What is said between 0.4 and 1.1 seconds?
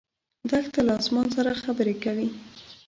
دښته له